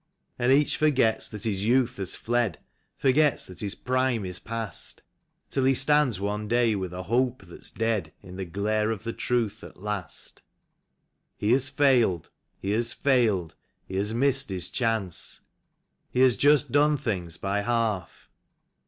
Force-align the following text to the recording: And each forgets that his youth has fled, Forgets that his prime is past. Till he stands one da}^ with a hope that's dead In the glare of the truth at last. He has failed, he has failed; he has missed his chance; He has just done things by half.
And 0.39 0.51
each 0.51 0.77
forgets 0.77 1.27
that 1.27 1.43
his 1.43 1.63
youth 1.63 1.97
has 1.97 2.15
fled, 2.15 2.57
Forgets 2.97 3.45
that 3.45 3.59
his 3.59 3.75
prime 3.75 4.25
is 4.25 4.39
past. 4.39 5.03
Till 5.47 5.63
he 5.63 5.75
stands 5.75 6.19
one 6.19 6.49
da}^ 6.49 6.75
with 6.75 6.91
a 6.91 7.03
hope 7.03 7.43
that's 7.45 7.69
dead 7.69 8.11
In 8.23 8.35
the 8.35 8.45
glare 8.45 8.89
of 8.89 9.03
the 9.03 9.13
truth 9.13 9.63
at 9.63 9.77
last. 9.79 10.41
He 11.37 11.51
has 11.51 11.69
failed, 11.69 12.31
he 12.57 12.71
has 12.71 12.93
failed; 12.93 13.53
he 13.85 13.95
has 13.97 14.11
missed 14.11 14.49
his 14.49 14.71
chance; 14.71 15.41
He 16.09 16.21
has 16.21 16.35
just 16.35 16.71
done 16.71 16.97
things 16.97 17.37
by 17.37 17.61
half. 17.61 18.27